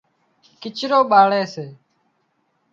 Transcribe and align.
ڪچرو 0.61 0.99
ٻاۯي 1.09 1.41
سي 1.53 1.65